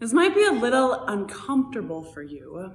[0.00, 2.72] This might be a little uncomfortable for you,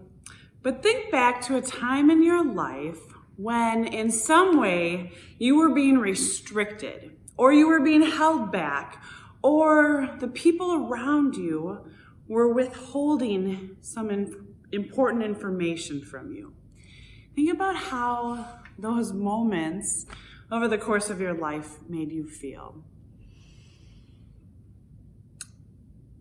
[0.61, 2.99] but think back to a time in your life
[3.35, 9.03] when, in some way, you were being restricted, or you were being held back,
[9.41, 11.91] or the people around you
[12.27, 14.11] were withholding some
[14.71, 16.53] important information from you.
[17.35, 20.05] Think about how those moments
[20.51, 22.83] over the course of your life made you feel.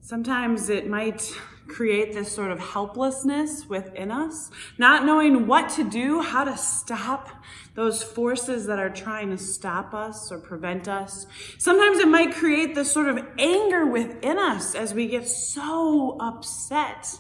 [0.05, 1.33] Sometimes it might
[1.67, 7.31] create this sort of helplessness within us, not knowing what to do, how to stop
[7.73, 11.27] those forces that are trying to stop us or prevent us.
[11.57, 17.19] Sometimes it might create this sort of anger within us as we get so upset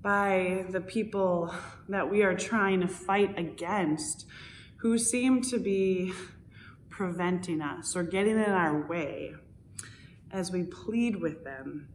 [0.00, 1.52] by the people
[1.88, 4.24] that we are trying to fight against
[4.76, 6.12] who seem to be
[6.90, 9.34] preventing us or getting in our way
[10.30, 11.88] as we plead with them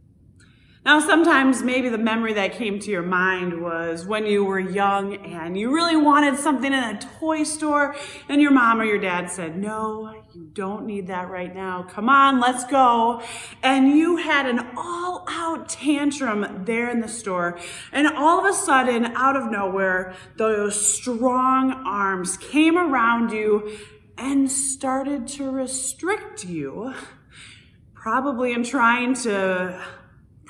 [0.82, 5.14] now, sometimes maybe the memory that came to your mind was when you were young
[5.26, 7.94] and you really wanted something in a toy store
[8.30, 11.82] and your mom or your dad said, no, you don't need that right now.
[11.82, 13.22] Come on, let's go.
[13.62, 17.58] And you had an all out tantrum there in the store.
[17.92, 23.76] And all of a sudden, out of nowhere, those strong arms came around you
[24.16, 26.94] and started to restrict you,
[27.92, 29.78] probably in trying to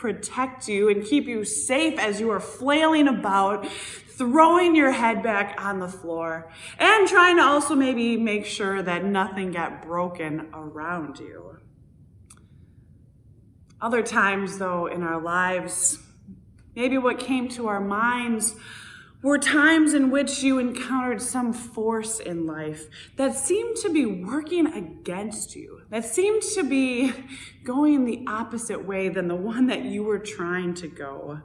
[0.01, 5.63] protect you and keep you safe as you are flailing about, throwing your head back
[5.63, 11.19] on the floor, and trying to also maybe make sure that nothing got broken around
[11.19, 11.59] you.
[13.79, 15.99] Other times, though, in our lives,
[16.75, 18.55] maybe what came to our minds
[19.23, 24.67] were times in which you encountered some force in life that seemed to be working
[24.67, 27.13] against you, that seemed to be
[27.63, 31.41] going the opposite way than the one that you were trying to go,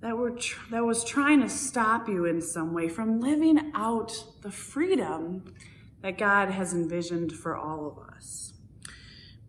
[0.00, 4.24] that, were tr- that was trying to stop you in some way from living out
[4.42, 5.54] the freedom
[6.00, 8.54] that God has envisioned for all of us.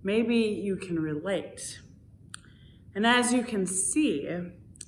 [0.03, 1.79] Maybe you can relate.
[2.95, 4.27] And as you can see,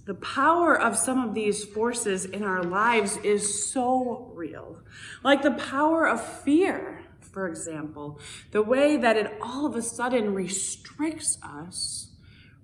[0.05, 4.81] the power of some of these forces in our lives is so real.
[5.23, 8.19] Like the power of fear, for example,
[8.51, 12.11] the way that it all of a sudden restricts us,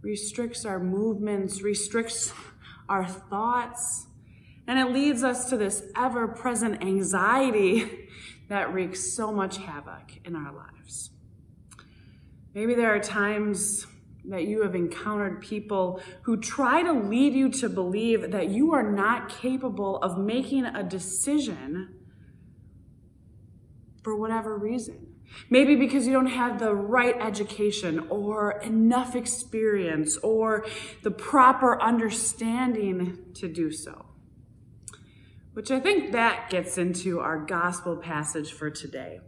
[0.02, 2.34] restricts our movements, restricts
[2.90, 4.08] our thoughts,
[4.66, 8.10] and it leads us to this ever present anxiety
[8.50, 11.12] that wreaks so much havoc in our lives.
[12.54, 13.86] Maybe there are times
[14.28, 18.92] that you have encountered people who try to lead you to believe that you are
[18.92, 21.96] not capable of making a decision
[24.04, 25.08] for whatever reason.
[25.50, 30.66] Maybe because you don't have the right education or enough experience or
[31.04, 34.06] the proper understanding to do so.
[35.54, 39.20] Which I think that gets into our gospel passage for today.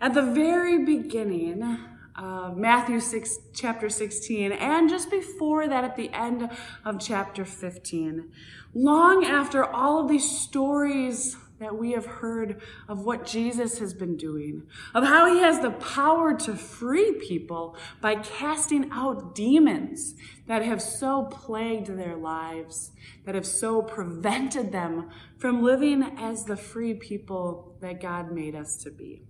[0.00, 1.78] At the very beginning,
[2.18, 6.50] uh, Matthew 6, chapter 16, and just before that at the end
[6.84, 8.30] of chapter 15.
[8.74, 14.16] Long after all of these stories that we have heard of what Jesus has been
[14.16, 14.64] doing,
[14.94, 20.14] of how he has the power to free people by casting out demons
[20.46, 22.92] that have so plagued their lives,
[23.26, 28.76] that have so prevented them from living as the free people that God made us
[28.82, 29.22] to be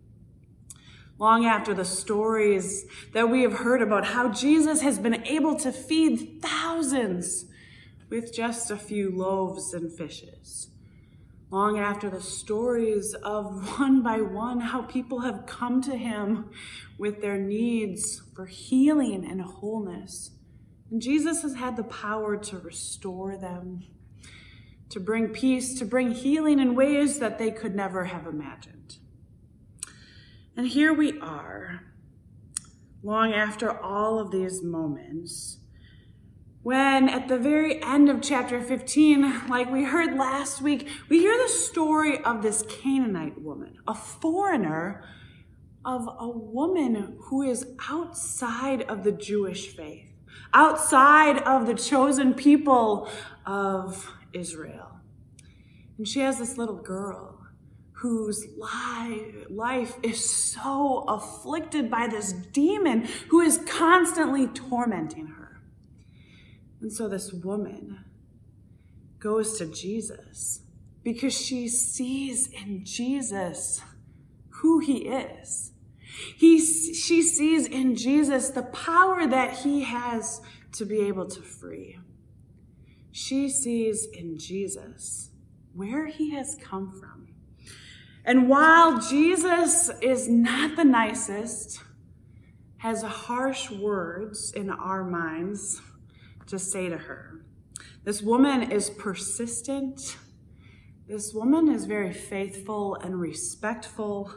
[1.18, 5.72] long after the stories that we have heard about how Jesus has been able to
[5.72, 7.46] feed thousands
[8.08, 10.68] with just a few loaves and fishes.
[11.50, 16.50] Long after the stories of one by one how people have come to him
[16.98, 20.30] with their needs for healing and wholeness.
[20.90, 23.84] And Jesus has had the power to restore them,
[24.90, 28.98] to bring peace, to bring healing in ways that they could never have imagined.
[30.58, 31.84] And here we are,
[33.04, 35.58] long after all of these moments,
[36.64, 41.38] when at the very end of chapter 15, like we heard last week, we hear
[41.38, 45.04] the story of this Canaanite woman, a foreigner
[45.84, 50.10] of a woman who is outside of the Jewish faith,
[50.52, 53.08] outside of the chosen people
[53.46, 54.98] of Israel.
[55.98, 57.37] And she has this little girl
[57.98, 65.60] whose life is so afflicted by this demon who is constantly tormenting her.
[66.80, 68.04] And so this woman
[69.18, 70.60] goes to Jesus
[71.02, 73.80] because she sees in Jesus
[74.50, 75.72] who he is.
[76.36, 80.40] He, she sees in Jesus the power that he has
[80.72, 81.98] to be able to free.
[83.10, 85.30] She sees in Jesus
[85.74, 87.27] where he has come from.
[88.28, 91.80] And while Jesus is not the nicest,
[92.76, 95.80] has harsh words in our minds
[96.46, 97.40] to say to her,
[98.04, 100.18] this woman is persistent.
[101.06, 104.30] This woman is very faithful and respectful.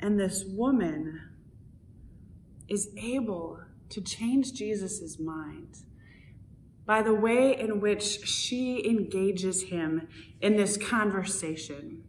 [0.00, 1.20] And this woman
[2.66, 5.78] is able to change Jesus' mind
[6.84, 10.08] by the way in which she engages him
[10.40, 12.02] in this conversation.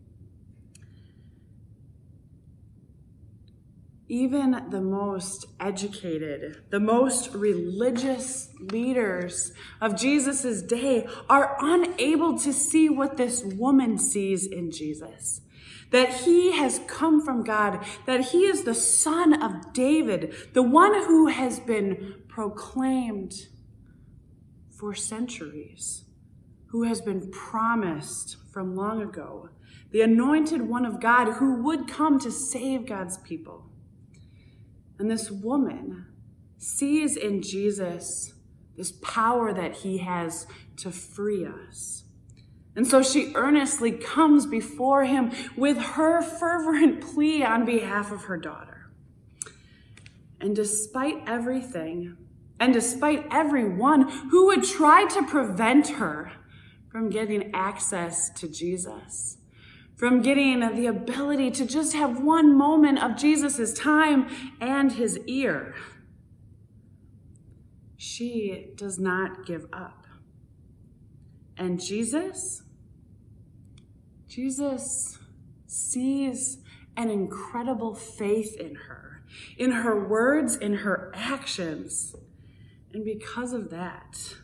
[4.08, 12.88] Even the most educated, the most religious leaders of Jesus' day are unable to see
[12.88, 15.42] what this woman sees in Jesus
[15.92, 20.94] that he has come from God, that he is the son of David, the one
[21.06, 23.34] who has been proclaimed
[24.70, 26.04] for centuries,
[26.68, 29.50] who has been promised from long ago,
[29.92, 33.70] the anointed one of God who would come to save God's people.
[34.98, 36.08] And this woman
[36.58, 38.34] sees in Jesus
[38.78, 40.48] this power that he has
[40.78, 42.04] to free us.
[42.76, 48.38] And so she earnestly comes before him with her fervent plea on behalf of her
[48.38, 48.92] daughter.
[50.42, 52.18] And despite everything,
[52.60, 56.32] and despite everyone who would try to prevent her
[56.92, 59.38] from getting access to Jesus,
[59.96, 64.28] from getting the ability to just have one moment of Jesus' time
[64.60, 65.74] and his ear,
[67.96, 70.06] she does not give up.
[71.58, 72.64] And Jesus,
[74.28, 75.18] Jesus
[75.66, 76.58] sees
[76.98, 79.24] an incredible faith in her,
[79.58, 82.16] in her words, in her actions.
[82.94, 84.36] And because of that,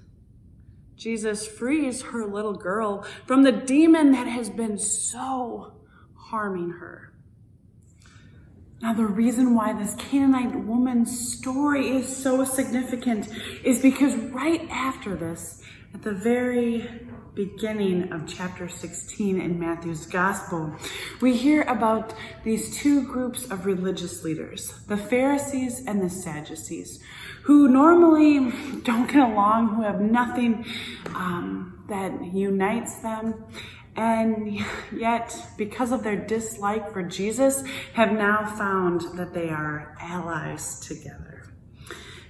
[1.01, 5.74] Jesus frees her little girl from the demon that has been so
[6.15, 7.12] harming her.
[8.83, 13.30] Now, the reason why this Canaanite woman's story is so significant
[13.63, 15.63] is because right after this,
[15.95, 16.88] at the very
[17.33, 20.75] beginning of chapter 16 in Matthew's gospel,
[21.22, 22.13] we hear about
[22.44, 27.01] these two groups of religious leaders, the Pharisees and the Sadducees,
[27.44, 28.51] who normally
[28.83, 30.66] don't get along, who have nothing
[31.16, 33.45] um, that unites them.
[33.95, 34.60] And
[34.95, 37.63] yet, because of their dislike for Jesus,
[37.94, 41.50] have now found that they are allies together.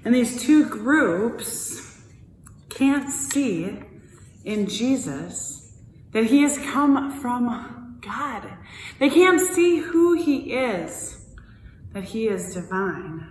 [0.03, 1.99] And these two groups
[2.69, 3.79] can't see
[4.43, 5.61] in Jesus
[6.11, 8.51] that he has come from God.
[8.99, 11.25] They can't see who he is,
[11.93, 13.27] that he is divine.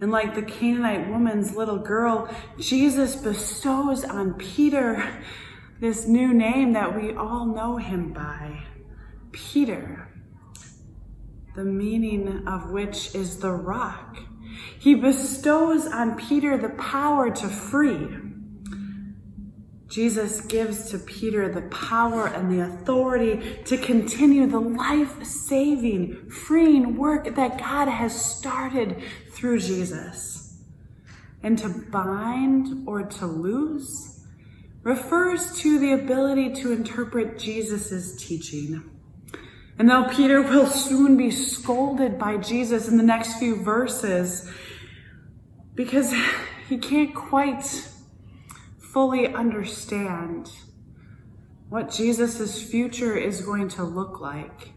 [0.00, 5.22] And like the Canaanite woman's little girl, Jesus bestows on Peter
[5.80, 8.64] this new name that we all know him by
[9.32, 10.08] Peter,
[11.54, 14.18] the meaning of which is the rock.
[14.78, 18.29] He bestows on Peter the power to free
[19.90, 26.96] Jesus gives to Peter the power and the authority to continue the life saving, freeing
[26.96, 29.02] work that God has started
[29.32, 30.62] through Jesus.
[31.42, 34.24] And to bind or to loose
[34.82, 38.88] refers to the ability to interpret Jesus' teaching.
[39.76, 44.48] And though Peter will soon be scolded by Jesus in the next few verses,
[45.74, 46.14] because
[46.68, 47.88] he can't quite
[48.92, 50.50] fully understand
[51.68, 54.72] what Jesus' future is going to look like.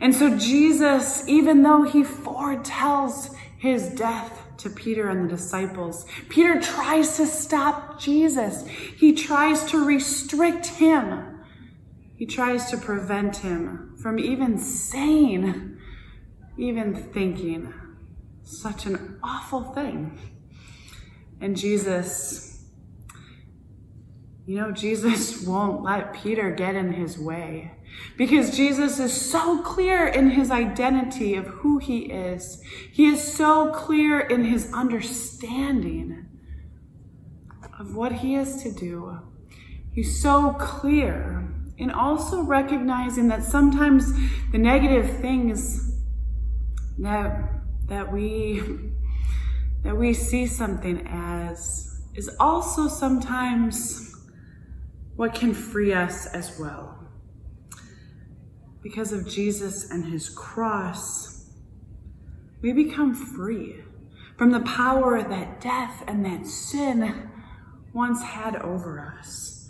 [0.00, 6.60] And so Jesus, even though he foretells his death to Peter and the disciples, Peter
[6.60, 8.64] tries to stop Jesus.
[8.66, 11.40] He tries to restrict him.
[12.16, 15.76] He tries to prevent him from even saying,
[16.56, 17.74] even thinking
[18.44, 20.16] such an awful thing.
[21.40, 22.47] And Jesus
[24.48, 27.72] you know, Jesus won't let Peter get in his way
[28.16, 32.62] because Jesus is so clear in his identity of who he is.
[32.90, 36.24] He is so clear in his understanding
[37.78, 39.18] of what he is to do.
[39.92, 44.10] He's so clear in also recognizing that sometimes
[44.50, 45.94] the negative things
[46.96, 47.50] that
[47.88, 48.62] that we
[49.82, 54.07] that we see something as is also sometimes
[55.18, 56.96] what can free us as well.
[58.84, 61.50] Because of Jesus and his cross,
[62.62, 63.82] we become free
[64.36, 67.30] from the power that death and that sin
[67.92, 69.68] once had over us.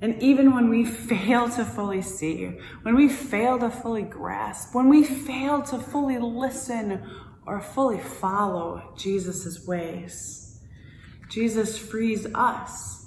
[0.00, 4.88] And even when we fail to fully see, when we fail to fully grasp, when
[4.88, 7.06] we fail to fully listen
[7.46, 10.60] or fully follow Jesus' ways,
[11.28, 12.97] Jesus frees us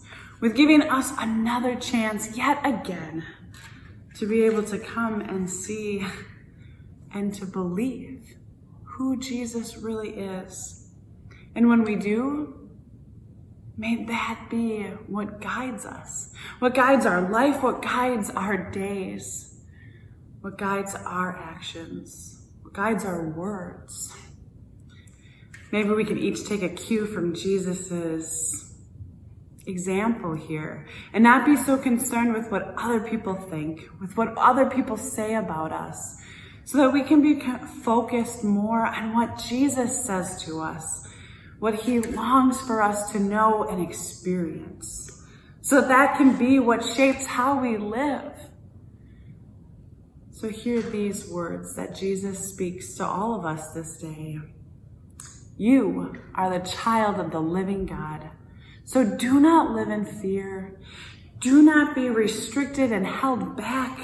[0.42, 3.24] with giving us another chance yet again
[4.16, 6.06] to be able to come and see
[7.14, 8.36] and to believe
[8.84, 10.90] who Jesus really is.
[11.56, 12.70] And when we do,
[13.78, 19.60] may that be what guides us, what guides our life, what guides our days,
[20.42, 24.16] what guides our actions, what guides our words.
[25.72, 28.71] Maybe we can each take a cue from Jesus's
[29.68, 34.70] example here and not be so concerned with what other people think, with what other
[34.70, 36.18] people say about us,
[36.66, 37.42] so that we can be
[37.84, 41.08] focused more on what Jesus says to us,
[41.60, 45.26] what he longs for us to know and experience.
[45.62, 48.34] So that can be what shapes how we live.
[50.32, 54.40] So hear these words that Jesus speaks to all of us this day.
[55.56, 58.32] You are the child of the living God.
[58.92, 60.78] So do not live in fear.
[61.40, 63.98] Do not be restricted and held back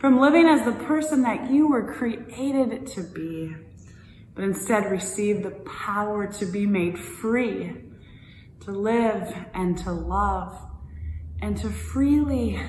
[0.00, 3.54] from living as the person that you were created to be,
[4.34, 7.74] but instead receive the power to be made free,
[8.62, 10.60] to live and to love,
[11.40, 12.60] and to freely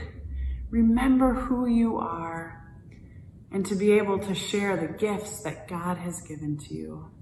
[0.69, 2.63] remember who you are,
[3.51, 7.14] and to be able to share the gifts that God has given to you.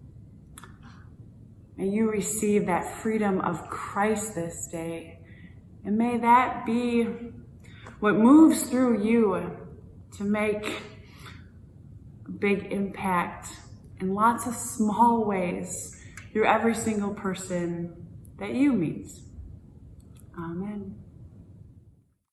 [1.78, 5.20] May you receive that freedom of Christ this day.
[5.84, 7.04] And may that be
[8.00, 9.58] what moves through you
[10.18, 10.82] to make
[12.28, 13.50] a big impact
[14.00, 16.00] in lots of small ways
[16.32, 19.08] through every single person that you meet.
[20.38, 21.03] Amen.